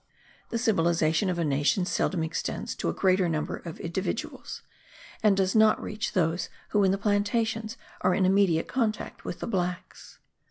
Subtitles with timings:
[0.49, 4.63] The civilization of a nation seldom extends to a great number of individuals;
[5.21, 9.47] and does not reach those who in the plantations are in immediate contact with the
[9.47, 10.17] blacks.